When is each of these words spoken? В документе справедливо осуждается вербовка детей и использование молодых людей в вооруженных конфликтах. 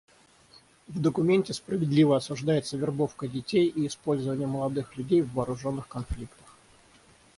В 0.87 0.99
документе 0.99 1.53
справедливо 1.53 2.15
осуждается 2.17 2.75
вербовка 2.75 3.27
детей 3.27 3.67
и 3.67 3.85
использование 3.85 4.47
молодых 4.47 4.97
людей 4.97 5.21
в 5.21 5.31
вооруженных 5.31 5.87
конфликтах. 5.87 6.47